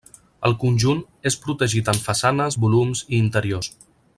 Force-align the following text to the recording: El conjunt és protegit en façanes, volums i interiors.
El 0.47 0.55
conjunt 0.63 1.03
és 1.31 1.37
protegit 1.43 1.91
en 1.93 2.01
façanes, 2.07 2.59
volums 2.67 3.05
i 3.07 3.13
interiors. 3.27 3.71